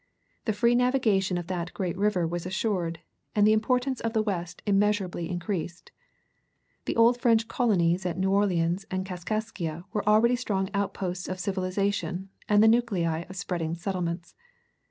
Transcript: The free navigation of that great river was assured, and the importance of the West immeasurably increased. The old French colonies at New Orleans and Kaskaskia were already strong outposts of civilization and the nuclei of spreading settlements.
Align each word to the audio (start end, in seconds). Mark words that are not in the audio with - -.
The 0.45 0.53
free 0.53 0.73
navigation 0.73 1.37
of 1.37 1.45
that 1.45 1.75
great 1.75 1.95
river 1.95 2.25
was 2.25 2.47
assured, 2.47 3.01
and 3.35 3.45
the 3.45 3.53
importance 3.53 4.01
of 4.01 4.13
the 4.13 4.23
West 4.23 4.63
immeasurably 4.65 5.29
increased. 5.29 5.91
The 6.85 6.95
old 6.95 7.21
French 7.21 7.47
colonies 7.47 8.03
at 8.03 8.17
New 8.17 8.31
Orleans 8.31 8.83
and 8.89 9.05
Kaskaskia 9.05 9.85
were 9.93 10.09
already 10.09 10.35
strong 10.37 10.71
outposts 10.73 11.27
of 11.29 11.39
civilization 11.39 12.29
and 12.49 12.63
the 12.63 12.67
nuclei 12.67 13.25
of 13.29 13.35
spreading 13.35 13.75
settlements. 13.75 14.33